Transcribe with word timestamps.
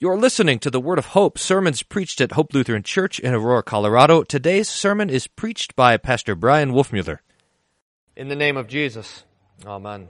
You're 0.00 0.16
listening 0.16 0.60
to 0.60 0.70
the 0.70 0.78
Word 0.78 1.00
of 1.00 1.06
Hope, 1.06 1.40
sermons 1.40 1.82
preached 1.82 2.20
at 2.20 2.30
Hope 2.30 2.54
Lutheran 2.54 2.84
Church 2.84 3.18
in 3.18 3.34
Aurora, 3.34 3.64
Colorado. 3.64 4.22
Today's 4.22 4.68
sermon 4.68 5.10
is 5.10 5.26
preached 5.26 5.74
by 5.74 5.96
Pastor 5.96 6.36
Bryan 6.36 6.70
Wolfmueller. 6.70 7.18
In 8.14 8.28
the 8.28 8.36
name 8.36 8.56
of 8.56 8.68
Jesus, 8.68 9.24
Amen. 9.66 10.08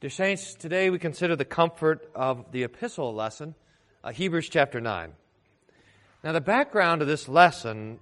Dear 0.00 0.08
Saints, 0.08 0.54
today 0.54 0.88
we 0.88 0.98
consider 0.98 1.36
the 1.36 1.44
comfort 1.44 2.10
of 2.14 2.52
the 2.52 2.62
epistle 2.62 3.12
lesson, 3.12 3.54
uh, 4.02 4.12
Hebrews 4.12 4.48
chapter 4.48 4.80
9. 4.80 5.12
Now, 6.24 6.32
the 6.32 6.40
background 6.40 7.02
of 7.02 7.06
this 7.06 7.28
lesson 7.28 7.98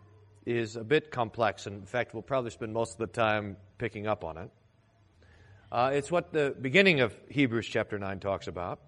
is 0.46 0.76
a 0.76 0.84
bit 0.84 1.10
complex, 1.10 1.66
and 1.66 1.80
in 1.80 1.86
fact, 1.86 2.14
we'll 2.14 2.22
probably 2.22 2.52
spend 2.52 2.72
most 2.72 2.92
of 2.92 2.98
the 2.98 3.08
time 3.08 3.56
picking 3.78 4.06
up 4.06 4.22
on 4.22 4.36
it. 4.36 4.50
Uh, 5.72 5.90
it's 5.92 6.12
what 6.12 6.32
the 6.32 6.54
beginning 6.60 7.00
of 7.00 7.12
Hebrews 7.28 7.66
chapter 7.66 7.98
9 7.98 8.20
talks 8.20 8.46
about. 8.46 8.78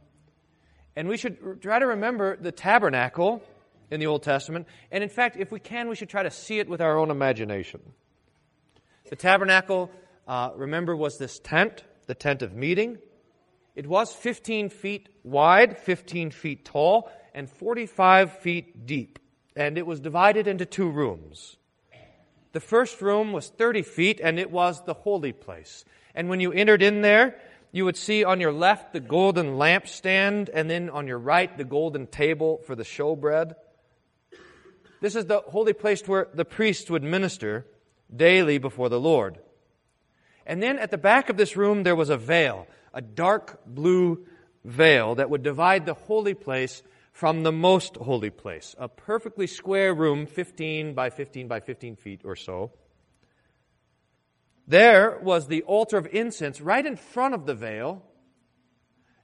And 0.96 1.08
we 1.08 1.16
should 1.16 1.62
try 1.62 1.78
to 1.78 1.86
remember 1.86 2.36
the 2.36 2.52
tabernacle 2.52 3.42
in 3.90 4.00
the 4.00 4.06
Old 4.06 4.22
Testament. 4.22 4.66
And 4.90 5.02
in 5.02 5.10
fact, 5.10 5.36
if 5.36 5.50
we 5.50 5.60
can, 5.60 5.88
we 5.88 5.96
should 5.96 6.08
try 6.08 6.22
to 6.22 6.30
see 6.30 6.58
it 6.58 6.68
with 6.68 6.80
our 6.80 6.98
own 6.98 7.10
imagination. 7.10 7.80
The 9.08 9.16
tabernacle, 9.16 9.90
uh, 10.26 10.50
remember, 10.54 10.96
was 10.96 11.18
this 11.18 11.38
tent, 11.38 11.84
the 12.06 12.14
tent 12.14 12.42
of 12.42 12.54
meeting. 12.54 12.98
It 13.74 13.86
was 13.86 14.12
15 14.12 14.70
feet 14.70 15.08
wide, 15.22 15.78
15 15.78 16.30
feet 16.30 16.64
tall, 16.64 17.10
and 17.34 17.48
45 17.48 18.38
feet 18.38 18.86
deep. 18.86 19.18
And 19.56 19.78
it 19.78 19.86
was 19.86 20.00
divided 20.00 20.46
into 20.46 20.66
two 20.66 20.90
rooms. 20.90 21.56
The 22.52 22.60
first 22.60 23.00
room 23.00 23.32
was 23.32 23.48
30 23.48 23.82
feet, 23.82 24.20
and 24.22 24.38
it 24.38 24.50
was 24.50 24.82
the 24.84 24.94
holy 24.94 25.32
place. 25.32 25.84
And 26.14 26.28
when 26.28 26.40
you 26.40 26.52
entered 26.52 26.82
in 26.82 27.00
there, 27.00 27.36
you 27.72 27.86
would 27.86 27.96
see 27.96 28.22
on 28.22 28.38
your 28.38 28.52
left 28.52 28.92
the 28.92 29.00
golden 29.00 29.56
lampstand, 29.56 30.50
and 30.52 30.70
then 30.70 30.90
on 30.90 31.08
your 31.08 31.18
right 31.18 31.56
the 31.56 31.64
golden 31.64 32.06
table 32.06 32.60
for 32.66 32.76
the 32.76 32.84
showbread. 32.84 33.54
This 35.00 35.16
is 35.16 35.26
the 35.26 35.40
holy 35.40 35.72
place 35.72 36.06
where 36.06 36.28
the 36.34 36.44
priest 36.44 36.90
would 36.90 37.02
minister 37.02 37.66
daily 38.14 38.58
before 38.58 38.90
the 38.90 39.00
Lord. 39.00 39.38
And 40.46 40.62
then 40.62 40.78
at 40.78 40.90
the 40.90 40.98
back 40.98 41.30
of 41.30 41.36
this 41.36 41.56
room 41.56 41.82
there 41.82 41.96
was 41.96 42.10
a 42.10 42.16
veil, 42.16 42.66
a 42.92 43.00
dark 43.00 43.60
blue 43.66 44.26
veil 44.64 45.14
that 45.14 45.30
would 45.30 45.42
divide 45.42 45.86
the 45.86 45.94
holy 45.94 46.34
place 46.34 46.82
from 47.12 47.42
the 47.42 47.52
most 47.52 47.96
holy 47.96 48.30
place. 48.30 48.74
A 48.78 48.88
perfectly 48.88 49.46
square 49.46 49.94
room, 49.94 50.26
15 50.26 50.94
by 50.94 51.10
15 51.10 51.48
by 51.48 51.60
15 51.60 51.96
feet 51.96 52.20
or 52.24 52.36
so. 52.36 52.72
There 54.66 55.18
was 55.22 55.48
the 55.48 55.62
altar 55.62 55.96
of 55.96 56.06
incense 56.12 56.60
right 56.60 56.84
in 56.84 56.96
front 56.96 57.34
of 57.34 57.46
the 57.46 57.54
veil. 57.54 58.02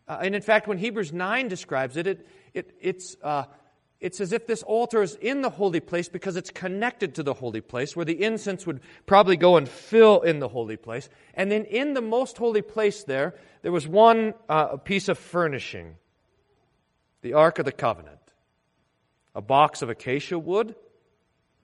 Uh, 0.06 0.18
and 0.22 0.34
in 0.34 0.42
fact, 0.42 0.66
when 0.66 0.78
Hebrews 0.78 1.12
9 1.12 1.48
describes 1.48 1.96
it, 1.96 2.06
it, 2.06 2.26
it 2.54 2.76
it's, 2.80 3.16
uh, 3.22 3.44
it's 4.00 4.20
as 4.20 4.32
if 4.32 4.46
this 4.46 4.62
altar 4.62 5.02
is 5.02 5.14
in 5.16 5.42
the 5.42 5.50
holy 5.50 5.80
place 5.80 6.08
because 6.08 6.36
it's 6.36 6.50
connected 6.50 7.16
to 7.16 7.22
the 7.22 7.34
holy 7.34 7.60
place, 7.60 7.94
where 7.94 8.04
the 8.04 8.22
incense 8.22 8.66
would 8.66 8.80
probably 9.06 9.36
go 9.36 9.56
and 9.56 9.68
fill 9.68 10.22
in 10.22 10.38
the 10.38 10.48
holy 10.48 10.76
place. 10.76 11.08
And 11.34 11.50
then 11.50 11.64
in 11.64 11.94
the 11.94 12.00
most 12.00 12.38
holy 12.38 12.62
place 12.62 13.04
there, 13.04 13.34
there 13.62 13.72
was 13.72 13.86
one 13.86 14.34
uh, 14.48 14.76
piece 14.78 15.08
of 15.08 15.18
furnishing 15.18 15.96
the 17.22 17.34
Ark 17.34 17.58
of 17.58 17.64
the 17.64 17.72
Covenant. 17.72 18.20
A 19.34 19.40
box 19.42 19.82
of 19.82 19.90
acacia 19.90 20.38
wood, 20.38 20.74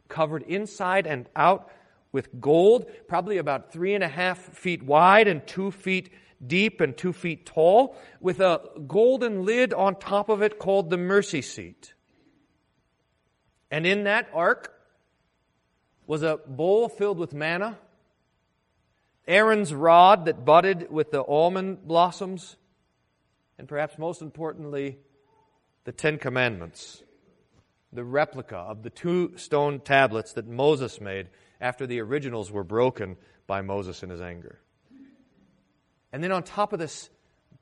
covered 0.09 0.43
inside 0.43 1.07
and 1.07 1.29
out 1.35 1.71
with 2.15 2.41
gold, 2.41 2.89
probably 3.09 3.39
about 3.39 3.73
three 3.73 3.93
and 3.93 4.05
a 4.05 4.09
half 4.09 4.39
feet 4.39 4.85
wide 4.85 5.27
and 5.27 5.45
two 5.49 5.73
feet 5.73 6.11
deep 6.47 6.81
and 6.81 6.97
two 6.97 7.13
feet 7.13 7.45
tall, 7.45 7.97
with 8.21 8.39
a 8.39 8.61
golden 8.87 9.45
lid 9.45 9.75
on 9.75 9.97
top 9.97 10.29
of 10.29 10.41
it 10.41 10.59
called 10.61 10.91
the 10.91 10.97
mercy 10.97 11.43
seat. 11.43 11.93
And 13.69 13.85
in 13.85 14.05
that 14.05 14.29
ark 14.33 14.73
was 16.07 16.23
a 16.23 16.39
bowl 16.47 16.89
filled 16.89 17.19
with 17.19 17.35
manna, 17.35 17.79
Aaron's 19.27 19.75
rod 19.75 20.27
that 20.27 20.45
budded 20.45 20.93
with 20.93 21.11
the 21.11 21.23
almond 21.23 21.85
blossoms, 21.85 22.57
and 23.59 23.67
perhaps 23.67 23.99
most 23.99 24.23
importantly, 24.23 24.99
the 25.83 25.93
Ten 25.93 26.19
Commandments, 26.19 27.03
the 27.93 28.05
replica 28.05 28.57
of 28.57 28.85
the 28.85 28.91
two 28.91 29.37
stone 29.37 29.81
tablets 29.81 30.35
that 30.35 30.47
Moses 30.47 31.01
made 31.01 31.29
after 31.61 31.87
the 31.87 32.01
originals 32.01 32.51
were 32.51 32.65
broken 32.65 33.17
by 33.47 33.63
Moses 33.63 34.03
in 34.03 34.11
his 34.11 34.21
anger. 34.21 34.61
And 36.13 36.23
then 36.23 36.33
on 36.33 36.43
top 36.43 36.73
of 36.73 36.79
this 36.79 37.11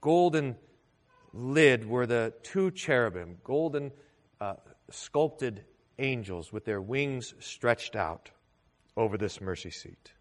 golden 0.00 0.56
lid 1.32 1.86
were 1.86 2.06
the 2.06 2.34
two 2.42 2.70
cherubim, 2.70 3.38
golden 3.44 3.92
uh, 4.40 4.54
sculpted 4.90 5.64
angels 5.98 6.52
with 6.52 6.64
their 6.64 6.80
wings 6.80 7.34
stretched 7.40 7.96
out 7.96 8.30
over 8.96 9.16
this 9.16 9.40
mercy 9.40 9.70
seat. 9.70 10.12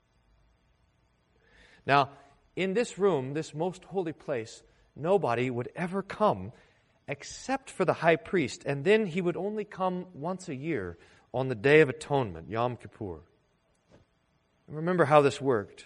Now, 1.85 2.09
in 2.55 2.73
this 2.73 2.97
room, 2.97 3.33
this 3.33 3.53
most 3.53 3.83
holy 3.85 4.13
place, 4.13 4.63
nobody 4.95 5.49
would 5.49 5.69
ever 5.75 6.01
come 6.01 6.51
except 7.07 7.69
for 7.69 7.83
the 7.83 7.93
high 7.93 8.15
priest, 8.15 8.63
and 8.65 8.85
then 8.85 9.05
he 9.05 9.21
would 9.21 9.35
only 9.35 9.65
come 9.65 10.05
once 10.13 10.47
a 10.47 10.55
year 10.55 10.97
on 11.33 11.49
the 11.49 11.55
Day 11.55 11.81
of 11.81 11.89
Atonement, 11.89 12.49
Yom 12.49 12.77
Kippur. 12.77 13.21
Remember 14.71 15.03
how 15.03 15.21
this 15.21 15.41
worked. 15.41 15.85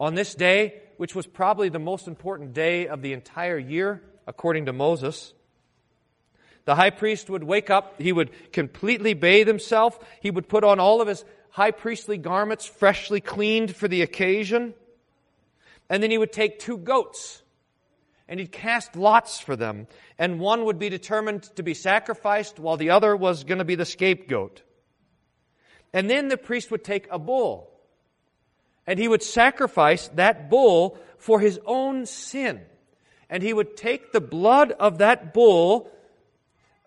On 0.00 0.14
this 0.14 0.34
day, 0.34 0.82
which 0.96 1.14
was 1.14 1.26
probably 1.26 1.68
the 1.68 1.78
most 1.78 2.08
important 2.08 2.52
day 2.52 2.88
of 2.88 3.02
the 3.02 3.12
entire 3.12 3.58
year, 3.58 4.02
according 4.26 4.66
to 4.66 4.72
Moses, 4.72 5.32
the 6.64 6.74
high 6.74 6.90
priest 6.90 7.30
would 7.30 7.44
wake 7.44 7.70
up, 7.70 8.00
he 8.00 8.12
would 8.12 8.30
completely 8.52 9.14
bathe 9.14 9.46
himself, 9.46 9.98
he 10.20 10.30
would 10.30 10.48
put 10.48 10.64
on 10.64 10.80
all 10.80 11.00
of 11.00 11.08
his 11.08 11.24
high 11.50 11.70
priestly 11.70 12.18
garments, 12.18 12.66
freshly 12.66 13.20
cleaned 13.20 13.74
for 13.74 13.86
the 13.86 14.02
occasion, 14.02 14.74
and 15.88 16.02
then 16.02 16.10
he 16.10 16.18
would 16.18 16.32
take 16.32 16.58
two 16.58 16.76
goats 16.76 17.42
and 18.28 18.38
he'd 18.38 18.52
cast 18.52 18.94
lots 18.94 19.40
for 19.40 19.56
them, 19.56 19.86
and 20.18 20.38
one 20.38 20.66
would 20.66 20.78
be 20.78 20.90
determined 20.90 21.44
to 21.56 21.62
be 21.62 21.72
sacrificed 21.72 22.58
while 22.58 22.76
the 22.76 22.90
other 22.90 23.16
was 23.16 23.44
going 23.44 23.58
to 23.58 23.64
be 23.64 23.74
the 23.74 23.86
scapegoat. 23.86 24.60
And 25.94 26.10
then 26.10 26.28
the 26.28 26.36
priest 26.36 26.70
would 26.70 26.84
take 26.84 27.08
a 27.10 27.18
bull 27.18 27.67
and 28.88 28.98
he 28.98 29.06
would 29.06 29.22
sacrifice 29.22 30.08
that 30.14 30.48
bull 30.48 30.98
for 31.18 31.40
his 31.40 31.60
own 31.66 32.06
sin. 32.06 32.62
And 33.28 33.42
he 33.42 33.52
would 33.52 33.76
take 33.76 34.12
the 34.12 34.20
blood 34.20 34.72
of 34.72 34.98
that 34.98 35.34
bull 35.34 35.90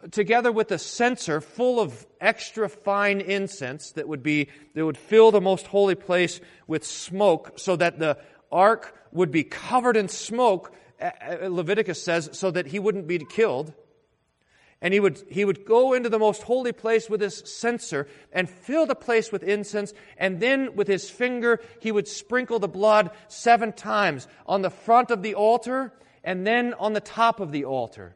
together 0.10 0.52
with 0.52 0.72
a 0.72 0.80
censer 0.80 1.40
full 1.40 1.80
of 1.80 2.08
extra 2.20 2.68
fine 2.68 3.22
incense 3.22 3.92
that 3.92 4.08
would 4.08 4.24
be, 4.24 4.50
that 4.74 4.84
would 4.84 4.98
fill 4.98 5.30
the 5.30 5.40
most 5.40 5.68
holy 5.68 5.94
place 5.94 6.42
with 6.66 6.84
smoke 6.84 7.54
so 7.58 7.76
that 7.76 8.00
the 8.00 8.18
ark 8.52 8.98
would 9.12 9.30
be 9.30 9.44
covered 9.44 9.96
in 9.96 10.08
smoke, 10.08 10.74
uh, 11.00 11.12
uh, 11.22 11.50
Leviticus 11.50 12.04
says, 12.04 12.32
so 12.34 12.50
that 12.50 12.66
he 12.66 12.80
wouldn't 12.80 13.06
be 13.06 13.20
killed 13.20 13.76
and 14.82 14.94
he 14.94 15.00
would, 15.00 15.22
he 15.30 15.46
would 15.46 15.64
go 15.64 15.94
into 15.94 16.10
the 16.10 16.18
most 16.20 16.42
holy 16.44 16.72
place 16.72 17.10
with 17.10 17.22
his 17.22 17.38
censer 17.46 18.08
and 18.34 18.50
fill 18.50 18.86
the 18.86 18.96
place 18.96 19.32
with 19.32 19.44
incense, 19.44 19.94
and 20.18 20.40
then 20.40 20.76
with 20.76 20.88
his 20.88 21.10
finger 21.10 21.62
he 21.80 21.92
would 21.92 22.08
sprinkle 22.08 22.60
the 22.60 22.68
blood 22.68 23.12
seven 23.28 23.74
times 23.74 24.28
on 24.48 24.64
the 24.64 24.72
front 24.72 25.12
of 25.12 25.22
the 25.22 25.36
altar 25.36 25.94
and 26.24 26.46
then 26.46 26.74
on 26.76 26.94
the 26.94 27.00
top 27.00 27.40
of 27.40 27.52
the 27.52 27.66
altar 27.66 28.16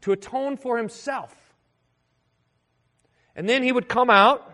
to 0.00 0.12
atone 0.12 0.56
for 0.56 0.76
himself. 0.76 1.34
And 3.36 3.48
then 3.48 3.62
he 3.62 3.72
would 3.72 3.88
come 3.88 4.10
out 4.10 4.52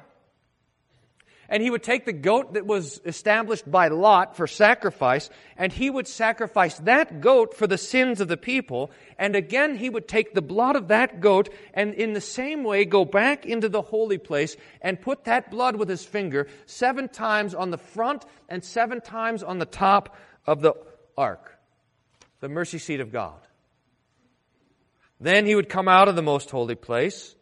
and 1.48 1.62
he 1.62 1.70
would 1.70 1.82
take 1.82 2.04
the 2.04 2.12
goat 2.12 2.54
that 2.54 2.66
was 2.66 3.00
established 3.04 3.70
by 3.70 3.88
Lot 3.88 4.36
for 4.36 4.46
sacrifice, 4.46 5.30
and 5.56 5.72
he 5.72 5.88
would 5.88 6.08
sacrifice 6.08 6.78
that 6.80 7.20
goat 7.20 7.54
for 7.54 7.66
the 7.66 7.78
sins 7.78 8.20
of 8.20 8.28
the 8.28 8.36
people. 8.36 8.90
And 9.18 9.36
again, 9.36 9.76
he 9.76 9.88
would 9.88 10.08
take 10.08 10.34
the 10.34 10.42
blood 10.42 10.76
of 10.76 10.88
that 10.88 11.20
goat 11.20 11.48
and 11.72 11.94
in 11.94 12.12
the 12.12 12.20
same 12.20 12.64
way 12.64 12.84
go 12.84 13.04
back 13.04 13.46
into 13.46 13.68
the 13.68 13.82
holy 13.82 14.18
place 14.18 14.56
and 14.82 15.00
put 15.00 15.24
that 15.24 15.50
blood 15.50 15.76
with 15.76 15.88
his 15.88 16.04
finger 16.04 16.48
seven 16.66 17.08
times 17.08 17.54
on 17.54 17.70
the 17.70 17.78
front 17.78 18.24
and 18.48 18.64
seven 18.64 19.00
times 19.00 19.42
on 19.42 19.58
the 19.58 19.66
top 19.66 20.16
of 20.46 20.60
the 20.60 20.74
ark, 21.16 21.58
the 22.40 22.48
mercy 22.48 22.78
seat 22.78 23.00
of 23.00 23.12
God. 23.12 23.38
Then 25.20 25.46
he 25.46 25.54
would 25.54 25.68
come 25.68 25.88
out 25.88 26.08
of 26.08 26.16
the 26.16 26.22
most 26.22 26.50
holy 26.50 26.74
place 26.74 27.35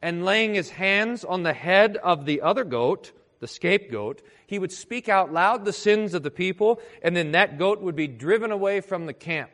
and 0.00 0.24
laying 0.24 0.54
his 0.54 0.70
hands 0.70 1.24
on 1.24 1.42
the 1.42 1.52
head 1.52 1.96
of 1.96 2.24
the 2.24 2.40
other 2.42 2.64
goat, 2.64 3.12
the 3.40 3.48
scapegoat, 3.48 4.22
he 4.46 4.58
would 4.58 4.72
speak 4.72 5.08
out 5.08 5.32
loud 5.32 5.64
the 5.64 5.72
sins 5.72 6.14
of 6.14 6.22
the 6.22 6.30
people, 6.30 6.80
and 7.02 7.16
then 7.16 7.32
that 7.32 7.58
goat 7.58 7.80
would 7.80 7.96
be 7.96 8.06
driven 8.06 8.50
away 8.50 8.80
from 8.80 9.06
the 9.06 9.12
camp. 9.12 9.50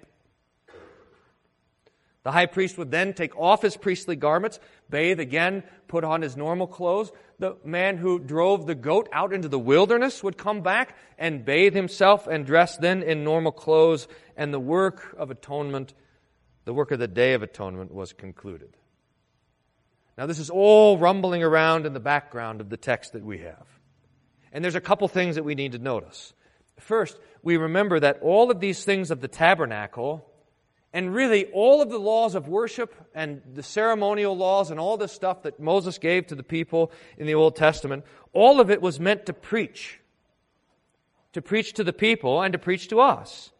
The 2.22 2.32
high 2.32 2.46
priest 2.46 2.78
would 2.78 2.90
then 2.90 3.12
take 3.12 3.36
off 3.36 3.60
his 3.60 3.76
priestly 3.76 4.16
garments, 4.16 4.58
bathe 4.88 5.20
again, 5.20 5.62
put 5.88 6.04
on 6.04 6.22
his 6.22 6.38
normal 6.38 6.66
clothes. 6.66 7.12
The 7.38 7.56
man 7.64 7.98
who 7.98 8.18
drove 8.18 8.64
the 8.64 8.74
goat 8.74 9.10
out 9.12 9.34
into 9.34 9.48
the 9.48 9.58
wilderness 9.58 10.22
would 10.22 10.38
come 10.38 10.62
back 10.62 10.96
and 11.18 11.44
bathe 11.44 11.74
himself 11.74 12.26
and 12.26 12.46
dress 12.46 12.78
then 12.78 13.02
in 13.02 13.24
normal 13.24 13.52
clothes, 13.52 14.08
and 14.38 14.54
the 14.54 14.60
work 14.60 15.14
of 15.18 15.30
atonement 15.30 15.92
the 16.64 16.72
work 16.72 16.90
of 16.90 16.98
the 16.98 17.08
Day 17.08 17.34
of 17.34 17.42
Atonement 17.42 17.92
was 17.92 18.12
concluded. 18.12 18.76
Now, 20.16 20.26
this 20.26 20.38
is 20.38 20.50
all 20.50 20.96
rumbling 20.98 21.42
around 21.42 21.86
in 21.86 21.92
the 21.92 22.00
background 22.00 22.60
of 22.60 22.70
the 22.70 22.76
text 22.76 23.12
that 23.14 23.24
we 23.24 23.38
have. 23.38 23.66
And 24.52 24.62
there's 24.62 24.76
a 24.76 24.80
couple 24.80 25.08
things 25.08 25.34
that 25.34 25.44
we 25.44 25.56
need 25.56 25.72
to 25.72 25.78
notice. 25.78 26.32
First, 26.78 27.18
we 27.42 27.56
remember 27.56 27.98
that 28.00 28.20
all 28.22 28.50
of 28.50 28.60
these 28.60 28.84
things 28.84 29.10
of 29.10 29.20
the 29.20 29.28
tabernacle, 29.28 30.24
and 30.92 31.12
really 31.12 31.46
all 31.46 31.82
of 31.82 31.90
the 31.90 31.98
laws 31.98 32.36
of 32.36 32.46
worship 32.46 32.94
and 33.14 33.42
the 33.52 33.64
ceremonial 33.64 34.36
laws 34.36 34.70
and 34.70 34.78
all 34.78 34.96
this 34.96 35.12
stuff 35.12 35.42
that 35.42 35.58
Moses 35.58 35.98
gave 35.98 36.28
to 36.28 36.36
the 36.36 36.44
people 36.44 36.92
in 37.18 37.26
the 37.26 37.34
Old 37.34 37.56
Testament, 37.56 38.04
all 38.32 38.60
of 38.60 38.70
it 38.70 38.80
was 38.80 39.00
meant 39.00 39.26
to 39.26 39.32
preach. 39.32 39.98
To 41.32 41.42
preach 41.42 41.72
to 41.74 41.84
the 41.84 41.92
people 41.92 42.40
and 42.40 42.52
to 42.52 42.58
preach 42.60 42.88
to 42.88 43.00
us. 43.00 43.50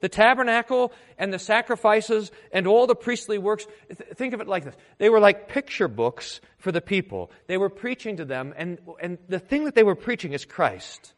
The 0.00 0.08
tabernacle 0.08 0.92
and 1.18 1.32
the 1.32 1.38
sacrifices 1.38 2.30
and 2.52 2.66
all 2.66 2.86
the 2.86 2.94
priestly 2.94 3.38
works, 3.38 3.66
think 4.14 4.34
of 4.34 4.40
it 4.40 4.48
like 4.48 4.64
this. 4.64 4.76
They 4.98 5.08
were 5.08 5.20
like 5.20 5.48
picture 5.48 5.88
books 5.88 6.40
for 6.58 6.72
the 6.72 6.80
people. 6.80 7.30
They 7.46 7.58
were 7.58 7.70
preaching 7.70 8.18
to 8.18 8.24
them, 8.24 8.54
and, 8.56 8.78
and 9.00 9.18
the 9.28 9.38
thing 9.38 9.64
that 9.64 9.74
they 9.74 9.82
were 9.82 9.94
preaching 9.94 10.32
is 10.32 10.44
Christ. 10.44 11.14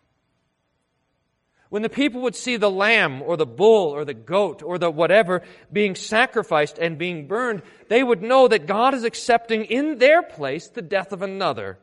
When 1.71 1.83
the 1.83 1.89
people 1.89 2.23
would 2.23 2.35
see 2.35 2.57
the 2.57 2.71
lamb 2.71 3.23
or 3.23 3.37
the 3.37 3.47
bull 3.47 3.95
or 3.95 4.05
the 4.05 4.15
goat 4.15 4.61
or 4.63 4.77
the 4.77 4.91
whatever 4.91 5.43
being 5.73 5.95
sacrificed 5.95 6.79
and 6.79 6.99
being 6.99 7.29
burned, 7.29 7.63
they 7.89 8.03
would 8.03 8.23
know 8.23 8.49
that 8.49 8.67
God 8.67 8.93
is 8.93 9.05
accepting 9.05 9.65
in 9.67 9.99
their 9.99 10.23
place 10.23 10.69
the 10.69 10.83
death 10.83 11.13
of 11.13 11.23
another. 11.23 11.79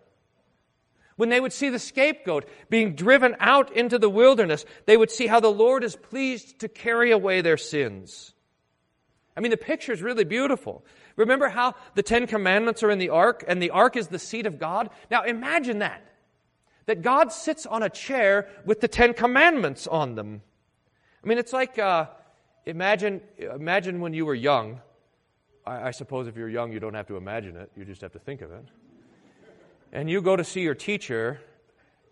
When 1.18 1.30
they 1.30 1.40
would 1.40 1.52
see 1.52 1.70
the 1.70 1.80
scapegoat 1.80 2.46
being 2.70 2.94
driven 2.96 3.36
out 3.40 3.76
into 3.76 3.98
the 3.98 4.10
wilderness, 4.10 4.66
they 4.86 4.96
would 4.96 5.12
see 5.12 5.28
how 5.28 5.40
the 5.40 5.52
Lord 5.52 5.84
is 5.84 5.96
pleased 5.96 6.60
to 6.60 6.70
carry 6.70 7.12
away 7.12 7.42
their 7.42 7.58
sins. 7.58 8.34
I 9.36 9.40
mean, 9.40 9.50
the 9.50 9.58
picture 9.58 9.92
is 9.92 10.02
really 10.02 10.24
beautiful. 10.24 10.86
Remember 11.16 11.50
how 11.50 11.74
the 11.96 12.04
Ten 12.04 12.28
Commandments 12.28 12.84
are 12.84 12.92
in 12.92 13.00
the 13.00 13.10
ark, 13.10 13.44
and 13.48 13.62
the 13.62 13.72
ark 13.72 13.96
is 13.96 14.08
the 14.08 14.20
seat 14.20 14.46
of 14.46 14.60
God? 14.60 14.92
Now 15.10 15.24
imagine 15.24 15.80
that. 15.80 16.04
That 16.86 17.02
God 17.02 17.32
sits 17.32 17.66
on 17.66 17.82
a 17.82 17.90
chair 17.90 18.48
with 18.64 18.80
the 18.80 18.88
Ten 18.88 19.14
Commandments 19.14 19.88
on 19.88 20.14
them. 20.14 20.42
I 21.24 21.28
mean, 21.28 21.40
it's 21.40 21.52
like, 21.52 21.80
uh, 21.80 22.06
imagine, 22.66 23.22
imagine 23.38 24.02
when 24.02 24.14
you 24.14 24.26
were 24.26 24.36
young. 24.36 24.82
I, 25.66 25.88
I 25.88 25.92
suppose 25.92 26.28
if 26.28 26.38
you're 26.38 26.48
young, 26.48 26.72
you 26.72 26.80
don't 26.80 26.94
have 26.94 27.08
to 27.08 27.18
imagine 27.18 27.58
it, 27.58 27.72
you 27.76 27.86
just 27.86 28.02
have 28.02 28.14
to 28.14 28.20
think 28.20 28.42
of 28.42 28.52
it 28.52 28.66
and 29.92 30.10
you 30.10 30.22
go 30.22 30.36
to 30.36 30.44
see 30.44 30.62
your 30.62 30.76
teacher, 30.76 31.40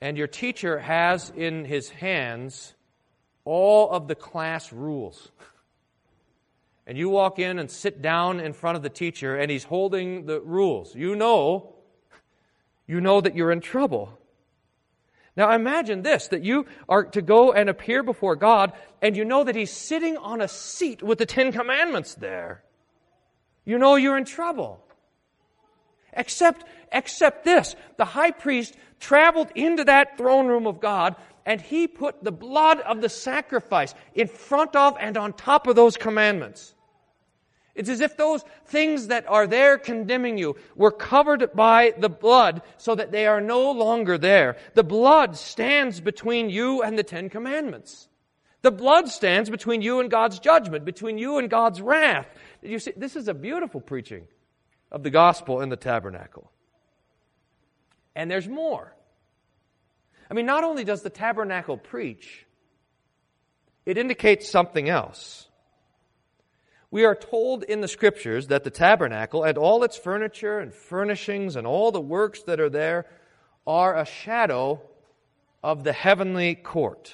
and 0.02 0.18
your 0.18 0.28
teacher 0.28 0.80
has 0.80 1.32
in 1.36 1.66
his 1.66 1.90
hands 1.90 2.74
all 3.44 3.90
of 3.92 4.08
the 4.08 4.16
class 4.16 4.72
rules. 4.72 5.32
And 6.88 7.00
you 7.00 7.10
walk 7.10 7.40
in 7.40 7.58
and 7.58 7.72
sit 7.72 8.04
down 8.04 8.40
in 8.40 8.54
front 8.54 8.78
of 8.78 8.84
the 8.84 8.92
teacher, 8.92 9.36
and 9.36 9.50
he's 9.50 9.64
holding 9.64 10.28
the 10.28 10.40
rules. 10.40 10.94
You 10.94 11.16
know, 11.16 11.74
you 12.86 13.02
know 13.02 13.20
that 13.22 13.36
you're 13.36 13.52
in 13.52 13.60
trouble. 13.60 14.20
Now 15.36 15.52
imagine 15.54 16.02
this 16.02 16.30
that 16.30 16.44
you 16.44 16.66
are 16.88 17.06
to 17.06 17.22
go 17.22 17.52
and 17.52 17.70
appear 17.70 18.04
before 18.04 18.36
God, 18.36 18.74
and 19.02 19.18
you 19.18 19.26
know 19.26 19.44
that 19.44 19.56
He's 19.56 19.72
sitting 19.72 20.18
on 20.18 20.42
a 20.42 20.48
seat 20.48 21.04
with 21.04 21.18
the 21.18 21.26
Ten 21.26 21.52
Commandments 21.52 22.16
there. 22.16 22.64
You 23.66 23.78
know 23.78 23.96
you're 23.96 24.18
in 24.18 24.26
trouble. 24.26 24.85
Except, 26.16 26.66
except 26.92 27.44
this. 27.44 27.76
The 27.98 28.06
high 28.06 28.32
priest 28.32 28.76
traveled 29.00 29.52
into 29.56 29.84
that 29.84 30.18
throne 30.18 30.48
room 30.48 30.68
of 30.68 30.80
God 30.80 31.16
and 31.46 31.62
he 31.62 31.88
put 31.88 32.24
the 32.24 32.32
blood 32.32 32.80
of 32.82 33.02
the 33.02 33.10
sacrifice 33.10 33.94
in 34.14 34.28
front 34.28 34.76
of 34.76 34.98
and 35.00 35.16
on 35.16 35.34
top 35.34 35.68
of 35.68 35.76
those 35.76 35.96
commandments. 35.96 36.74
It's 37.76 37.90
as 37.90 38.00
if 38.00 38.16
those 38.16 38.44
things 38.68 39.08
that 39.08 39.28
are 39.28 39.46
there 39.46 39.78
condemning 39.78 40.38
you 40.38 40.56
were 40.76 40.92
covered 40.92 41.52
by 41.54 41.94
the 41.98 42.10
blood 42.10 42.62
so 42.78 42.96
that 42.96 43.12
they 43.12 43.28
are 43.28 43.42
no 43.42 43.72
longer 43.72 44.18
there. 44.18 44.56
The 44.76 44.84
blood 44.84 45.36
stands 45.36 46.00
between 46.00 46.50
you 46.50 46.82
and 46.82 46.98
the 46.98 47.04
Ten 47.04 47.30
Commandments. 47.30 48.08
The 48.62 48.72
blood 48.72 49.10
stands 49.10 49.50
between 49.50 49.82
you 49.82 50.00
and 50.00 50.10
God's 50.10 50.40
judgment, 50.40 50.86
between 50.86 51.18
you 51.18 51.38
and 51.38 51.50
God's 51.50 51.82
wrath. 51.82 52.28
You 52.64 52.80
see, 52.80 52.94
this 52.96 53.16
is 53.16 53.28
a 53.28 53.34
beautiful 53.34 53.82
preaching 53.82 54.26
of 54.96 55.04
the 55.04 55.10
gospel 55.10 55.60
in 55.60 55.68
the 55.68 55.76
tabernacle. 55.76 56.50
And 58.16 58.32
there's 58.32 58.48
more. 58.48 58.96
I 60.32 60.34
mean, 60.34 60.46
not 60.46 60.64
only 60.64 60.86
does 60.86 61.02
the 61.02 61.10
tabernacle 61.10 61.78
preach, 61.78 62.46
it 63.86 63.98
indicates 63.98 64.50
something 64.50 64.88
else. 64.88 65.50
We 66.92 67.04
are 67.04 67.14
told 67.14 67.64
in 67.64 67.82
the 67.82 67.90
scriptures 67.90 68.48
that 68.48 68.64
the 68.64 68.70
tabernacle 68.70 69.44
and 69.44 69.58
all 69.58 69.84
its 69.84 69.98
furniture 69.98 70.60
and 70.60 70.74
furnishings 70.74 71.58
and 71.58 71.68
all 71.68 71.92
the 71.92 72.00
works 72.00 72.44
that 72.44 72.62
are 72.62 72.70
there 72.70 73.06
are 73.68 73.98
a 73.98 74.06
shadow 74.06 74.82
of 75.62 75.84
the 75.84 75.92
heavenly 75.92 76.56
court. 76.56 77.14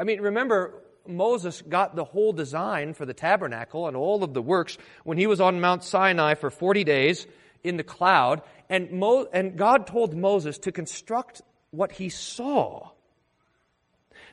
I 0.00 0.02
mean, 0.02 0.20
remember, 0.20 0.82
Moses 1.06 1.62
got 1.62 1.96
the 1.96 2.04
whole 2.04 2.32
design 2.32 2.94
for 2.94 3.04
the 3.06 3.14
tabernacle 3.14 3.88
and 3.88 3.96
all 3.96 4.22
of 4.22 4.34
the 4.34 4.42
works 4.42 4.78
when 5.04 5.18
he 5.18 5.26
was 5.26 5.40
on 5.40 5.60
Mount 5.60 5.84
Sinai 5.84 6.34
for 6.34 6.50
40 6.50 6.84
days 6.84 7.26
in 7.64 7.76
the 7.76 7.84
cloud. 7.84 8.42
And, 8.68 8.92
Mo- 8.92 9.28
and 9.32 9.56
God 9.56 9.86
told 9.86 10.14
Moses 10.14 10.58
to 10.58 10.72
construct 10.72 11.42
what 11.70 11.92
he 11.92 12.08
saw. 12.08 12.90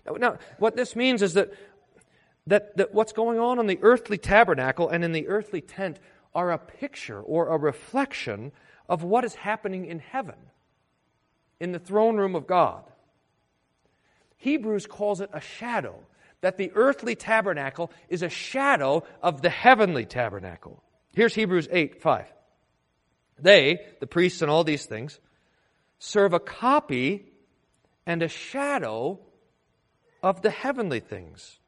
Now, 0.05 0.13
now, 0.13 0.37
what 0.59 0.75
this 0.75 0.95
means 0.95 1.21
is 1.21 1.33
that, 1.33 1.51
that, 2.47 2.77
that 2.77 2.93
what's 2.93 3.13
going 3.13 3.39
on 3.39 3.59
in 3.59 3.67
the 3.67 3.79
earthly 3.81 4.17
tabernacle 4.17 4.89
and 4.89 5.03
in 5.03 5.11
the 5.11 5.27
earthly 5.27 5.61
tent 5.61 5.99
are 6.33 6.51
a 6.51 6.57
picture 6.57 7.19
or 7.19 7.47
a 7.47 7.57
reflection 7.57 8.51
of 8.87 9.03
what 9.03 9.25
is 9.25 9.35
happening 9.35 9.85
in 9.85 9.99
heaven, 9.99 10.35
in 11.59 11.71
the 11.71 11.79
throne 11.79 12.17
room 12.17 12.35
of 12.35 12.47
God. 12.47 12.83
Hebrews 14.37 14.85
calls 14.85 15.19
it 15.19 15.29
a 15.33 15.41
shadow 15.41 15.95
that 16.41 16.57
the 16.57 16.71
earthly 16.75 17.15
tabernacle 17.15 17.91
is 18.09 18.21
a 18.21 18.29
shadow 18.29 19.03
of 19.21 19.41
the 19.41 19.49
heavenly 19.49 20.05
tabernacle. 20.05 20.83
Here's 21.13 21.33
Hebrews 21.33 21.67
8 21.71 22.01
5. 22.01 22.25
They, 23.39 23.81
the 23.99 24.07
priests 24.07 24.41
and 24.41 24.49
all 24.49 24.63
these 24.63 24.85
things, 24.85 25.19
serve 25.99 26.33
a 26.33 26.39
copy 26.39 27.25
and 28.05 28.21
a 28.21 28.27
shadow 28.27 29.19
of 30.23 30.41
the 30.41 30.49
heavenly 30.49 30.99
things. 30.99 31.59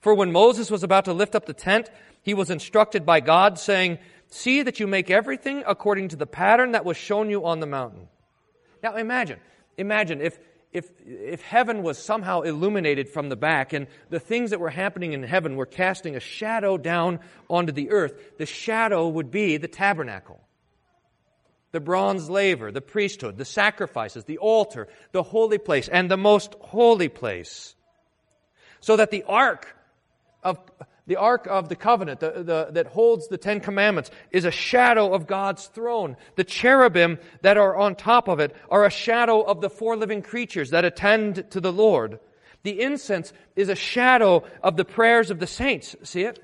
For 0.00 0.14
when 0.14 0.32
Moses 0.32 0.70
was 0.70 0.82
about 0.82 1.04
to 1.06 1.12
lift 1.12 1.34
up 1.34 1.46
the 1.46 1.52
tent, 1.52 1.90
he 2.22 2.34
was 2.34 2.50
instructed 2.50 3.04
by 3.04 3.20
God, 3.20 3.58
saying, 3.58 3.98
See 4.28 4.62
that 4.62 4.80
you 4.80 4.86
make 4.86 5.10
everything 5.10 5.64
according 5.66 6.08
to 6.08 6.16
the 6.16 6.26
pattern 6.26 6.72
that 6.72 6.84
was 6.84 6.96
shown 6.96 7.30
you 7.30 7.44
on 7.44 7.60
the 7.60 7.66
mountain. 7.66 8.08
Now 8.82 8.96
imagine, 8.96 9.40
imagine 9.76 10.20
if, 10.20 10.38
if, 10.72 10.88
if 11.04 11.42
heaven 11.42 11.82
was 11.82 11.98
somehow 11.98 12.42
illuminated 12.42 13.08
from 13.08 13.28
the 13.28 13.36
back 13.36 13.72
and 13.72 13.88
the 14.08 14.20
things 14.20 14.50
that 14.50 14.60
were 14.60 14.70
happening 14.70 15.12
in 15.12 15.22
heaven 15.22 15.56
were 15.56 15.66
casting 15.66 16.14
a 16.14 16.20
shadow 16.20 16.76
down 16.76 17.18
onto 17.48 17.72
the 17.72 17.90
earth, 17.90 18.38
the 18.38 18.46
shadow 18.46 19.08
would 19.08 19.30
be 19.30 19.56
the 19.56 19.68
tabernacle. 19.68 20.40
The 21.72 21.80
bronze 21.80 22.30
laver, 22.30 22.70
the 22.72 22.80
priesthood, 22.80 23.36
the 23.36 23.44
sacrifices, 23.44 24.24
the 24.24 24.38
altar, 24.38 24.88
the 25.12 25.22
holy 25.22 25.58
place, 25.58 25.88
and 25.88 26.10
the 26.10 26.16
most 26.16 26.54
holy 26.60 27.08
place. 27.08 27.74
So 28.80 28.96
that 28.96 29.10
the 29.10 29.24
ark 29.24 29.76
of, 30.42 30.58
the 31.06 31.16
Ark 31.16 31.46
of 31.48 31.68
the 31.68 31.76
Covenant 31.76 32.20
the, 32.20 32.42
the, 32.42 32.68
that 32.72 32.86
holds 32.88 33.28
the 33.28 33.38
Ten 33.38 33.60
Commandments 33.60 34.10
is 34.30 34.44
a 34.44 34.50
shadow 34.50 35.12
of 35.12 35.26
God's 35.26 35.66
throne. 35.66 36.16
The 36.36 36.44
cherubim 36.44 37.18
that 37.42 37.56
are 37.56 37.76
on 37.76 37.94
top 37.94 38.28
of 38.28 38.40
it 38.40 38.54
are 38.70 38.84
a 38.84 38.90
shadow 38.90 39.40
of 39.40 39.60
the 39.60 39.70
four 39.70 39.96
living 39.96 40.22
creatures 40.22 40.70
that 40.70 40.84
attend 40.84 41.50
to 41.50 41.60
the 41.60 41.72
Lord. 41.72 42.20
The 42.62 42.80
incense 42.80 43.32
is 43.56 43.68
a 43.68 43.74
shadow 43.74 44.44
of 44.62 44.76
the 44.76 44.84
prayers 44.84 45.30
of 45.30 45.38
the 45.38 45.46
saints. 45.46 45.96
See 46.02 46.22
it? 46.22 46.38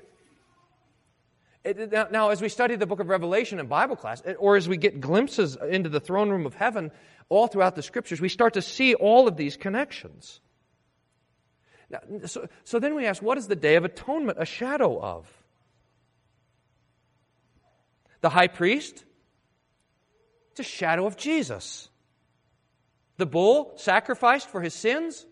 it 1.63 1.91
now, 1.91 2.07
now, 2.09 2.29
as 2.29 2.41
we 2.41 2.49
study 2.49 2.75
the 2.75 2.87
book 2.87 2.99
of 2.99 3.07
Revelation 3.07 3.59
in 3.59 3.67
Bible 3.67 3.95
class, 3.95 4.23
or 4.39 4.55
as 4.55 4.67
we 4.67 4.77
get 4.77 4.99
glimpses 4.99 5.57
into 5.69 5.89
the 5.89 5.99
throne 5.99 6.29
room 6.29 6.45
of 6.45 6.55
heaven 6.55 6.91
all 7.29 7.47
throughout 7.47 7.75
the 7.75 7.83
scriptures, 7.83 8.19
we 8.19 8.29
start 8.29 8.55
to 8.55 8.61
see 8.61 8.95
all 8.95 9.27
of 9.27 9.37
these 9.37 9.57
connections. 9.57 10.39
Now, 11.89 11.99
so, 12.25 12.47
so 12.63 12.79
then 12.79 12.95
we 12.95 13.05
ask, 13.05 13.21
what 13.21 13.37
is 13.37 13.47
the 13.47 13.55
Day 13.55 13.75
of 13.75 13.85
Atonement 13.85 14.37
a 14.41 14.45
shadow 14.45 14.99
of? 14.99 15.27
The 18.21 18.29
high 18.29 18.47
priest? 18.47 19.05
It's 20.51 20.59
a 20.59 20.63
shadow 20.63 21.05
of 21.05 21.17
Jesus. 21.17 21.89
The 23.17 23.25
bull 23.25 23.73
sacrificed 23.77 24.49
for 24.49 24.61
his 24.61 24.73
sins? 24.73 25.25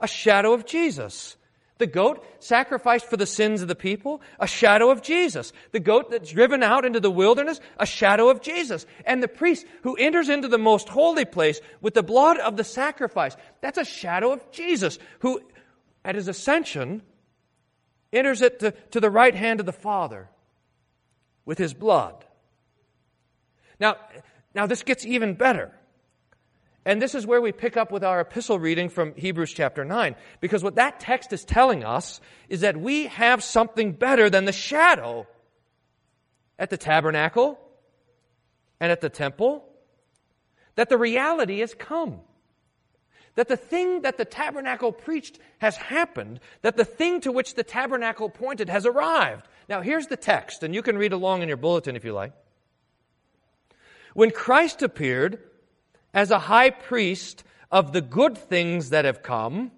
A 0.00 0.08
shadow 0.08 0.52
of 0.52 0.66
Jesus. 0.66 1.36
The 1.80 1.86
goat 1.86 2.22
sacrificed 2.40 3.06
for 3.06 3.16
the 3.16 3.26
sins 3.26 3.62
of 3.62 3.68
the 3.68 3.74
people, 3.74 4.20
a 4.38 4.46
shadow 4.46 4.90
of 4.90 5.00
Jesus. 5.00 5.50
The 5.72 5.80
goat 5.80 6.10
that's 6.10 6.30
driven 6.30 6.62
out 6.62 6.84
into 6.84 7.00
the 7.00 7.10
wilderness, 7.10 7.58
a 7.78 7.86
shadow 7.86 8.28
of 8.28 8.42
Jesus. 8.42 8.84
And 9.06 9.22
the 9.22 9.28
priest 9.28 9.64
who 9.82 9.96
enters 9.96 10.28
into 10.28 10.48
the 10.48 10.58
most 10.58 10.90
holy 10.90 11.24
place 11.24 11.58
with 11.80 11.94
the 11.94 12.02
blood 12.02 12.38
of 12.38 12.58
the 12.58 12.64
sacrifice, 12.64 13.34
that's 13.62 13.78
a 13.78 13.84
shadow 13.86 14.32
of 14.32 14.50
Jesus, 14.52 14.98
who 15.20 15.40
at 16.04 16.14
his 16.14 16.28
ascension 16.28 17.02
enters 18.12 18.42
it 18.42 18.60
to, 18.60 18.72
to 18.90 19.00
the 19.00 19.10
right 19.10 19.34
hand 19.34 19.60
of 19.60 19.66
the 19.66 19.72
Father 19.72 20.28
with 21.44 21.58
his 21.58 21.74
blood. 21.74 22.24
Now, 23.78 23.96
now, 24.54 24.66
this 24.66 24.82
gets 24.82 25.06
even 25.06 25.34
better. 25.34 25.72
And 26.84 27.00
this 27.00 27.14
is 27.14 27.26
where 27.26 27.40
we 27.40 27.52
pick 27.52 27.76
up 27.76 27.92
with 27.92 28.02
our 28.02 28.20
epistle 28.20 28.58
reading 28.58 28.88
from 28.88 29.14
Hebrews 29.14 29.52
chapter 29.52 29.84
9. 29.84 30.16
Because 30.40 30.64
what 30.64 30.76
that 30.76 30.98
text 30.98 31.32
is 31.32 31.44
telling 31.44 31.84
us 31.84 32.20
is 32.48 32.62
that 32.62 32.76
we 32.76 33.06
have 33.06 33.44
something 33.44 33.92
better 33.92 34.28
than 34.30 34.46
the 34.46 34.52
shadow 34.52 35.26
at 36.58 36.70
the 36.70 36.76
tabernacle 36.76 37.60
and 38.80 38.90
at 38.90 39.00
the 39.00 39.10
temple. 39.10 39.66
That 40.74 40.88
the 40.88 40.98
reality 40.98 41.60
has 41.60 41.74
come 41.74 42.20
that 43.34 43.48
the 43.48 43.56
thing 43.56 44.02
that 44.02 44.16
the 44.16 44.24
tabernacle 44.24 44.92
preached 44.92 45.38
has 45.58 45.76
happened, 45.76 46.40
that 46.62 46.76
the 46.76 46.84
thing 46.84 47.20
to 47.20 47.32
which 47.32 47.54
the 47.54 47.62
tabernacle 47.62 48.28
pointed 48.28 48.68
has 48.68 48.86
arrived. 48.86 49.46
Now, 49.68 49.82
here's 49.82 50.08
the 50.08 50.16
text, 50.16 50.62
and 50.62 50.74
you 50.74 50.82
can 50.82 50.98
read 50.98 51.12
along 51.12 51.42
in 51.42 51.48
your 51.48 51.56
bulletin 51.56 51.96
if 51.96 52.04
you 52.04 52.12
like. 52.12 52.32
When 54.14 54.30
Christ 54.30 54.82
appeared 54.82 55.38
as 56.12 56.30
a 56.30 56.38
high 56.38 56.70
priest 56.70 57.44
of 57.70 57.92
the 57.92 58.00
good 58.00 58.36
things 58.36 58.90
that 58.90 59.04
have 59.04 59.22
come, 59.22 59.70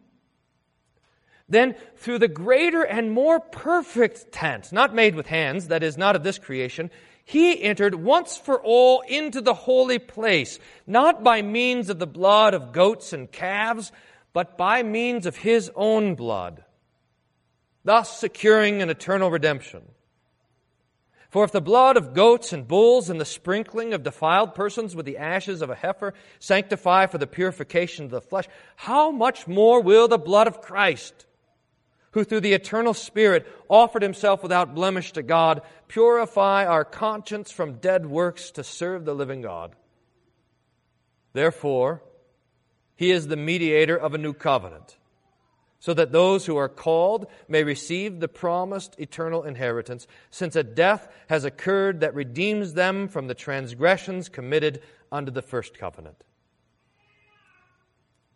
then 1.48 1.74
through 1.96 2.18
the 2.18 2.28
greater 2.28 2.82
and 2.82 3.10
more 3.10 3.38
perfect 3.38 4.32
tent, 4.32 4.72
not 4.72 4.94
made 4.94 5.14
with 5.14 5.26
hands, 5.26 5.68
that 5.68 5.82
is 5.82 5.98
not 5.98 6.16
of 6.16 6.22
this 6.22 6.38
creation, 6.38 6.90
he 7.32 7.62
entered 7.62 7.94
once 7.94 8.36
for 8.36 8.60
all 8.60 9.00
into 9.08 9.40
the 9.40 9.54
holy 9.54 9.98
place, 9.98 10.58
not 10.86 11.24
by 11.24 11.40
means 11.40 11.88
of 11.88 11.98
the 11.98 12.06
blood 12.06 12.52
of 12.52 12.72
goats 12.72 13.14
and 13.14 13.32
calves, 13.32 13.90
but 14.34 14.58
by 14.58 14.82
means 14.82 15.24
of 15.24 15.34
his 15.36 15.70
own 15.74 16.14
blood, 16.14 16.62
thus 17.84 18.20
securing 18.20 18.82
an 18.82 18.90
eternal 18.90 19.30
redemption. 19.30 19.80
For 21.30 21.42
if 21.42 21.52
the 21.52 21.62
blood 21.62 21.96
of 21.96 22.12
goats 22.12 22.52
and 22.52 22.68
bulls 22.68 23.08
and 23.08 23.18
the 23.18 23.24
sprinkling 23.24 23.94
of 23.94 24.02
defiled 24.02 24.54
persons 24.54 24.94
with 24.94 25.06
the 25.06 25.16
ashes 25.16 25.62
of 25.62 25.70
a 25.70 25.74
heifer 25.74 26.12
sanctify 26.38 27.06
for 27.06 27.16
the 27.16 27.26
purification 27.26 28.04
of 28.04 28.10
the 28.10 28.20
flesh, 28.20 28.46
how 28.76 29.10
much 29.10 29.48
more 29.48 29.80
will 29.80 30.06
the 30.06 30.18
blood 30.18 30.48
of 30.48 30.60
Christ, 30.60 31.24
who 32.12 32.24
through 32.24 32.40
the 32.40 32.52
eternal 32.52 32.94
Spirit 32.94 33.46
offered 33.68 34.02
himself 34.02 34.42
without 34.42 34.74
blemish 34.74 35.12
to 35.12 35.22
God, 35.22 35.62
purify 35.88 36.64
our 36.64 36.84
conscience 36.84 37.50
from 37.50 37.74
dead 37.74 38.06
works 38.06 38.50
to 38.52 38.64
serve 38.64 39.04
the 39.04 39.14
living 39.14 39.42
God. 39.42 39.74
Therefore, 41.32 42.02
he 42.94 43.10
is 43.10 43.26
the 43.26 43.36
mediator 43.36 43.96
of 43.96 44.14
a 44.14 44.18
new 44.18 44.34
covenant, 44.34 44.98
so 45.80 45.94
that 45.94 46.12
those 46.12 46.46
who 46.46 46.56
are 46.56 46.68
called 46.68 47.26
may 47.48 47.64
receive 47.64 48.20
the 48.20 48.28
promised 48.28 48.94
eternal 49.00 49.42
inheritance, 49.42 50.06
since 50.30 50.54
a 50.54 50.62
death 50.62 51.08
has 51.28 51.44
occurred 51.44 52.00
that 52.00 52.14
redeems 52.14 52.74
them 52.74 53.08
from 53.08 53.26
the 53.26 53.34
transgressions 53.34 54.28
committed 54.28 54.82
under 55.10 55.30
the 55.30 55.42
first 55.42 55.78
covenant. 55.78 56.22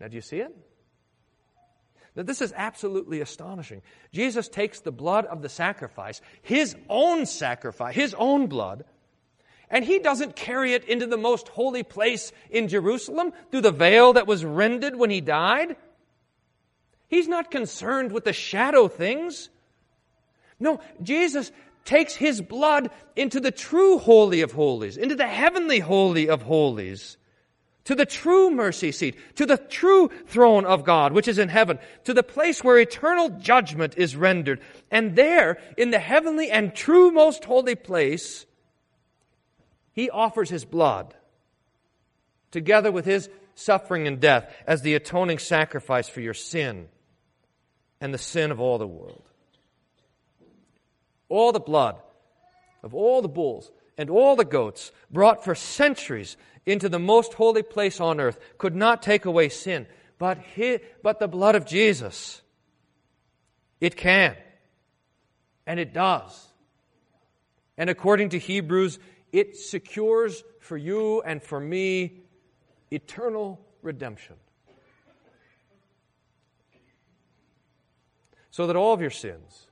Now, 0.00 0.09
do 0.09 0.16
you 0.16 0.23
see 0.23 0.40
it? 0.40 0.54
Now, 2.16 2.23
this 2.23 2.40
is 2.40 2.54
absolutely 2.56 3.20
astonishing. 3.20 3.82
Jesus 4.11 4.49
takes 4.49 4.80
the 4.80 4.90
blood 4.90 5.26
of 5.26 5.42
the 5.42 5.50
sacrifice, 5.50 6.23
his 6.40 6.75
own 6.88 7.26
sacrifice, 7.26 7.94
his 7.94 8.14
own 8.14 8.46
blood, 8.46 8.85
and 9.68 9.85
he 9.85 9.99
doesn't 9.99 10.35
carry 10.35 10.73
it 10.73 10.85
into 10.85 11.06
the 11.06 11.18
most 11.18 11.49
holy 11.49 11.82
place 11.82 12.32
in 12.50 12.68
Jerusalem 12.68 13.32
through 13.50 13.61
the 13.61 13.70
veil 13.70 14.14
that 14.14 14.26
was 14.26 14.44
rended 14.44 14.96
when 14.96 15.11
he 15.11 15.20
died. 15.20 15.76
He's 17.08 17.28
not 17.28 17.50
concerned 17.50 18.12
with 18.12 18.25
the 18.25 18.32
shadow 18.32 18.88
things. 18.88 19.50
No, 20.58 20.80
Jesus 21.02 21.52
takes 21.85 22.14
his 22.14 22.40
blood 22.40 22.90
into 23.14 23.40
the 23.40 23.50
true 23.50 23.99
holy 23.99 24.40
of 24.40 24.52
holies, 24.52 24.96
into 24.96 25.14
the 25.14 25.26
heavenly 25.26 25.80
holy 25.80 26.28
of 26.28 26.42
holies 26.42 27.18
to 27.87 27.95
the 27.95 28.07
true 28.07 28.50
mercy 28.50 28.93
seat, 28.93 29.16
to 29.37 29.47
the 29.47 29.57
true 29.57 30.11
throne 30.26 30.64
of 30.66 30.85
God, 30.85 31.12
which 31.12 31.28
is 31.28 31.38
in 31.38 31.49
heaven, 31.49 31.78
to 32.05 32.12
the 32.12 32.23
place 32.23 32.62
where 32.62 32.78
eternal 32.78 33.31
judgment 33.31 33.95
is 33.97 34.16
rendered. 34.16 34.61
And 34.90 35.16
there, 35.16 35.59
in 35.76 35.90
the 35.90 35.99
heavenly 35.99 36.50
and 36.50 36.75
true 36.75 37.11
most 37.11 37.45
holy 37.45 37.76
place, 37.76 38.45
he 39.93 40.11
offers 40.11 40.50
his 40.50 40.64
blood, 40.64 41.14
together 42.50 42.90
with 42.90 43.05
his 43.05 43.31
suffering 43.55 44.07
and 44.07 44.21
death, 44.21 44.52
as 44.66 44.83
the 44.83 44.95
atoning 44.95 45.38
sacrifice 45.38 46.09
for 46.09 46.21
your 46.21 46.35
sin 46.35 46.88
and 48.00 48.12
the 48.12 48.19
sin 48.19 48.50
of 48.50 48.61
all 48.61 48.78
the 48.78 48.87
world. 48.87 49.23
All 51.28 51.52
the 51.52 51.61
blood 51.61 51.97
of 52.83 52.95
all 52.95 53.23
the 53.23 53.28
bulls 53.28 53.71
and 53.98 54.10
all 54.10 54.36
the 54.36 54.44
goats 54.44 54.92
brought 55.10 55.44
for 55.44 55.54
centuries 55.54 56.36
into 56.64 56.88
the 56.88 56.98
most 56.98 57.34
holy 57.34 57.62
place 57.62 58.00
on 58.00 58.20
earth 58.20 58.38
could 58.58 58.74
not 58.74 59.02
take 59.02 59.24
away 59.24 59.48
sin, 59.48 59.86
but, 60.18 60.38
he, 60.54 60.78
but 61.02 61.18
the 61.20 61.28
blood 61.28 61.54
of 61.54 61.66
Jesus, 61.66 62.42
it 63.80 63.96
can. 63.96 64.36
And 65.66 65.80
it 65.80 65.92
does. 65.92 66.46
And 67.76 67.90
according 67.90 68.30
to 68.30 68.38
Hebrews, 68.38 68.98
it 69.32 69.56
secures 69.56 70.42
for 70.60 70.76
you 70.76 71.22
and 71.22 71.42
for 71.42 71.60
me 71.60 72.20
eternal 72.90 73.60
redemption. 73.82 74.36
So 78.50 78.66
that 78.68 78.76
all 78.76 78.94
of 78.94 79.00
your 79.00 79.10
sins, 79.10 79.66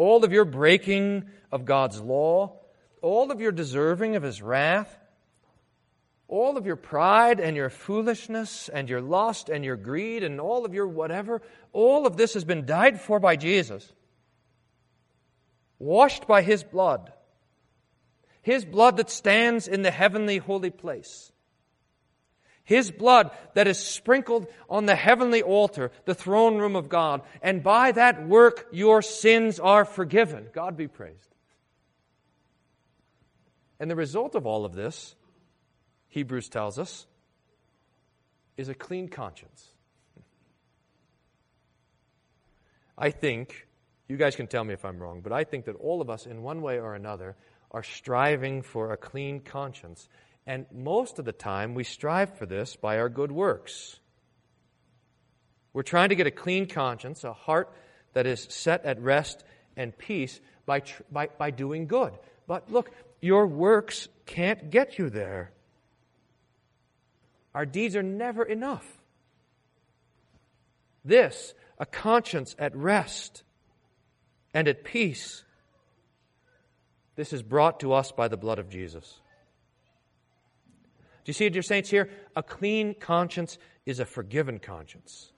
all 0.00 0.24
of 0.24 0.32
your 0.32 0.46
breaking 0.46 1.26
of 1.52 1.66
God's 1.66 2.00
law, 2.00 2.58
all 3.02 3.30
of 3.30 3.42
your 3.42 3.52
deserving 3.52 4.16
of 4.16 4.22
His 4.22 4.40
wrath, 4.40 4.98
all 6.26 6.56
of 6.56 6.64
your 6.64 6.76
pride 6.76 7.38
and 7.38 7.54
your 7.54 7.68
foolishness 7.68 8.70
and 8.70 8.88
your 8.88 9.02
lust 9.02 9.50
and 9.50 9.62
your 9.62 9.76
greed 9.76 10.24
and 10.24 10.40
all 10.40 10.64
of 10.64 10.72
your 10.72 10.86
whatever, 10.88 11.42
all 11.74 12.06
of 12.06 12.16
this 12.16 12.32
has 12.32 12.44
been 12.44 12.64
died 12.64 12.98
for 12.98 13.20
by 13.20 13.36
Jesus, 13.36 13.92
washed 15.78 16.26
by 16.26 16.40
His 16.40 16.64
blood. 16.64 17.12
His 18.40 18.64
blood 18.64 18.96
that 18.96 19.10
stands 19.10 19.68
in 19.68 19.82
the 19.82 19.90
heavenly 19.90 20.38
holy 20.38 20.70
place. 20.70 21.30
His 22.64 22.90
blood 22.90 23.30
that 23.54 23.66
is 23.66 23.78
sprinkled 23.78 24.46
on 24.68 24.86
the 24.86 24.94
heavenly 24.94 25.42
altar, 25.42 25.90
the 26.04 26.14
throne 26.14 26.58
room 26.58 26.76
of 26.76 26.88
God. 26.88 27.22
And 27.42 27.62
by 27.62 27.92
that 27.92 28.26
work, 28.26 28.68
your 28.70 29.02
sins 29.02 29.58
are 29.58 29.84
forgiven. 29.84 30.46
God 30.52 30.76
be 30.76 30.86
praised. 30.86 31.34
And 33.80 33.90
the 33.90 33.96
result 33.96 34.34
of 34.34 34.46
all 34.46 34.64
of 34.64 34.74
this 34.74 35.14
Hebrews 36.10 36.48
tells 36.48 36.78
us, 36.78 37.06
is 38.56 38.68
a 38.68 38.74
clean 38.74 39.08
conscience. 39.08 39.64
I 42.98 43.10
think, 43.10 43.66
you 44.08 44.16
guys 44.16 44.36
can 44.36 44.48
tell 44.48 44.64
me 44.64 44.74
if 44.74 44.84
I'm 44.84 44.98
wrong, 44.98 45.22
but 45.22 45.32
I 45.32 45.44
think 45.44 45.64
that 45.64 45.76
all 45.76 46.02
of 46.02 46.10
us, 46.10 46.26
in 46.26 46.42
one 46.42 46.60
way 46.60 46.78
or 46.78 46.94
another, 46.94 47.36
are 47.70 47.84
striving 47.84 48.60
for 48.62 48.92
a 48.92 48.96
clean 48.96 49.40
conscience. 49.40 50.08
And 50.50 50.66
most 50.74 51.20
of 51.20 51.24
the 51.24 51.32
time, 51.32 51.76
we 51.76 51.84
strive 51.84 52.36
for 52.36 52.44
this 52.44 52.74
by 52.74 52.98
our 52.98 53.08
good 53.08 53.30
works. 53.30 54.00
We're 55.72 55.84
trying 55.84 56.08
to 56.08 56.16
get 56.16 56.26
a 56.26 56.32
clean 56.32 56.66
conscience, 56.66 57.22
a 57.22 57.32
heart 57.32 57.72
that 58.14 58.26
is 58.26 58.48
set 58.50 58.84
at 58.84 59.00
rest 59.00 59.44
and 59.76 59.96
peace 59.96 60.40
by, 60.66 60.82
by, 61.12 61.28
by 61.28 61.52
doing 61.52 61.86
good. 61.86 62.14
But 62.48 62.68
look, 62.68 62.90
your 63.20 63.46
works 63.46 64.08
can't 64.26 64.70
get 64.70 64.98
you 64.98 65.08
there. 65.08 65.52
Our 67.54 67.64
deeds 67.64 67.94
are 67.94 68.02
never 68.02 68.42
enough. 68.42 68.98
This, 71.04 71.54
a 71.78 71.86
conscience 71.86 72.56
at 72.58 72.74
rest 72.74 73.44
and 74.52 74.66
at 74.66 74.82
peace, 74.82 75.44
this 77.14 77.32
is 77.32 77.40
brought 77.40 77.78
to 77.80 77.92
us 77.92 78.10
by 78.10 78.26
the 78.26 78.36
blood 78.36 78.58
of 78.58 78.68
Jesus. 78.68 79.20
Do 81.24 81.30
you 81.30 81.34
see 81.34 81.48
dear 81.48 81.62
saints, 81.62 81.90
here? 81.90 82.10
A 82.34 82.42
clean 82.42 82.94
conscience 82.94 83.58
is 83.86 84.00
a 84.00 84.04
forgiven 84.04 84.58
conscience. 84.58 85.32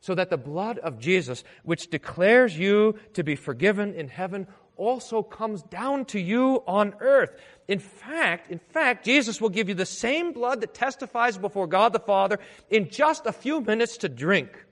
So 0.00 0.14
that 0.14 0.30
the 0.30 0.36
blood 0.36 0.78
of 0.78 0.98
Jesus, 0.98 1.44
which 1.62 1.88
declares 1.88 2.58
you 2.58 2.98
to 3.14 3.22
be 3.22 3.36
forgiven 3.36 3.94
in 3.94 4.08
heaven, 4.08 4.46
also 4.76 5.22
comes 5.22 5.62
down 5.62 6.04
to 6.06 6.18
you 6.18 6.62
on 6.66 6.94
earth. 7.00 7.36
In 7.68 7.78
fact, 7.78 8.50
in 8.50 8.58
fact, 8.58 9.04
Jesus 9.04 9.40
will 9.40 9.48
give 9.48 9.68
you 9.68 9.74
the 9.74 9.86
same 9.86 10.32
blood 10.32 10.60
that 10.60 10.74
testifies 10.74 11.38
before 11.38 11.66
God 11.66 11.92
the 11.92 12.00
Father 12.00 12.38
in 12.68 12.90
just 12.90 13.26
a 13.26 13.32
few 13.32 13.60
minutes 13.60 13.98
to 13.98 14.08
drink. 14.08 14.66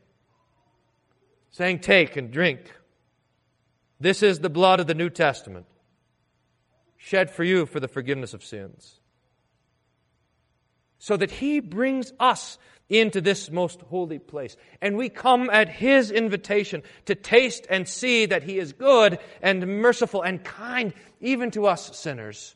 Saying, 1.53 1.81
Take 1.81 2.17
and 2.17 2.31
drink. 2.31 2.73
This 4.01 4.23
is 4.23 4.41
the 4.41 4.51
blood 4.51 4.81
of 4.81 4.87
the 4.87 4.95
New 4.95 5.11
Testament, 5.11 5.67
shed 6.97 7.31
for 7.31 7.45
you 7.45 7.67
for 7.67 7.81
the 7.81 7.89
forgiveness 7.89 8.33
of 8.33 8.43
sins. 8.43 9.00
So 11.01 11.17
that 11.17 11.33
he 11.33 11.59
brings 11.59 12.13
us 12.21 12.59
into 12.89 13.21
this 13.21 13.51
most 13.51 13.81
holy 13.83 14.19
place. 14.19 14.57
And 14.81 14.97
we 14.97 15.09
come 15.09 15.49
at 15.51 15.69
his 15.69 16.11
invitation 16.11 16.83
to 17.07 17.15
taste 17.15 17.67
and 17.69 17.89
see 17.89 18.27
that 18.27 18.43
he 18.43 18.59
is 18.59 18.73
good 18.73 19.19
and 19.41 19.67
merciful 19.81 20.23
and 20.23 20.45
kind 20.45 20.93
even 21.21 21.51
to 21.53 21.67
us 21.67 21.97
sinners. 21.97 22.55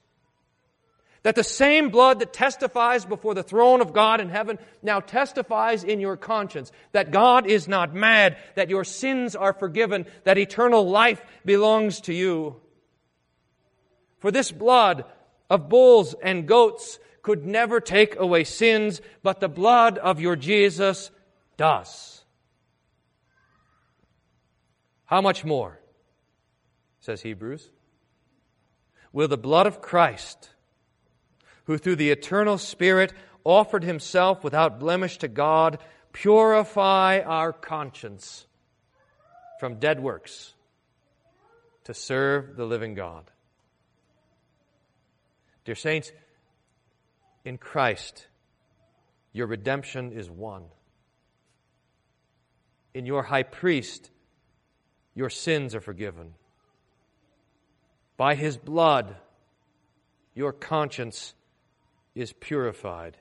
That 1.23 1.37
the 1.37 1.45
same 1.45 1.89
blood 1.89 2.19
that 2.19 2.35
testifies 2.35 3.07
before 3.07 3.33
the 3.33 3.43
throne 3.43 3.81
of 3.81 3.95
God 3.95 4.21
in 4.21 4.29
heaven 4.29 4.59
now 4.83 5.01
testifies 5.01 5.83
in 5.83 5.99
your 5.99 6.19
conscience 6.19 6.71
that 6.93 7.13
God 7.13 7.47
is 7.47 7.67
not 7.67 7.95
mad, 7.95 8.37
that 8.57 8.69
your 8.69 8.85
sins 8.85 9.35
are 9.35 9.55
forgiven, 9.55 10.05
that 10.25 10.37
eternal 10.37 10.87
life 10.87 11.23
belongs 11.47 12.03
to 12.03 12.13
you. 12.13 12.61
For 14.19 14.31
this 14.31 14.53
blood 14.53 15.07
of 15.49 15.71
bulls 15.71 16.15
and 16.23 16.47
goats 16.47 16.99
could 17.25 17.47
never 17.47 17.81
take 17.81 18.15
away 18.17 18.45
sins, 18.45 19.01
but 19.23 19.41
the 19.41 19.49
blood 19.49 19.97
of 19.97 20.21
your 20.21 20.37
Jesus 20.37 21.11
does. 21.57 22.23
How 25.07 25.23
much 25.23 25.43
more, 25.43 25.81
says 27.01 27.23
Hebrews, 27.23 27.71
will 29.11 29.27
the 29.27 29.39
blood 29.39 29.67
of 29.67 29.81
Christ, 29.81 30.51
who 31.65 31.79
through 31.79 31.97
the 31.97 32.11
eternal 32.11 32.59
Spirit 32.59 33.15
offered 33.43 33.85
himself 33.85 34.45
without 34.45 34.79
blemish 34.79 35.17
to 35.19 35.29
God, 35.29 35.79
purify 36.13 37.21
our 37.21 37.55
conscience 37.55 38.47
from 39.59 39.77
dead 39.77 39.99
works 39.99 40.53
to 41.85 41.95
serve 41.95 42.57
the 42.57 42.67
living 42.67 42.95
God. 42.95 43.31
Dear 45.65 45.75
Saints, 45.75 46.13
in 47.45 47.59
Christ, 47.59 48.27
your 49.33 49.47
redemption 49.47 50.13
is 50.13 50.31
won. 50.31 50.65
In 52.95 53.07
your 53.07 53.23
high 53.23 53.43
priest, 53.43 54.11
your 55.15 55.31
sins 55.31 55.75
are 55.75 55.81
forgiven. 55.81 56.35
By 58.17 58.35
his 58.35 58.57
blood, 58.57 59.17
your 60.35 60.53
conscience 60.53 61.35
is 62.15 62.33
purified 62.33 63.17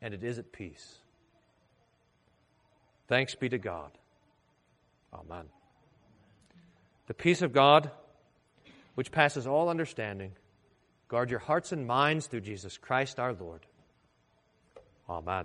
and 0.00 0.12
it 0.12 0.22
is 0.22 0.38
at 0.38 0.52
peace. 0.52 0.98
Thanks 3.08 3.34
be 3.34 3.48
to 3.48 3.58
God. 3.58 3.90
Amen. 5.14 5.44
The 7.06 7.14
peace 7.14 7.42
of 7.42 7.52
God, 7.52 7.90
which 8.94 9.10
passes 9.10 9.46
all 9.46 9.68
understanding, 9.68 10.32
Guard 11.12 11.28
your 11.28 11.40
hearts 11.40 11.72
and 11.72 11.86
minds 11.86 12.26
through 12.26 12.40
Jesus 12.40 12.78
Christ 12.78 13.20
our 13.20 13.34
Lord. 13.34 13.66
Amen. 15.10 15.44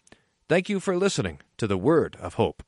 Thank 0.47 0.69
you 0.69 0.79
for 0.79 0.95
listening 0.95 1.39
to 1.57 1.65
the 1.65 1.79
Word 1.79 2.15
of 2.21 2.35
Hope. 2.35 2.61